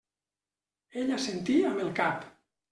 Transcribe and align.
Ell 1.03 1.15
assentí 1.19 1.61
amb 1.71 1.87
el 1.87 1.95
cap. 2.03 2.29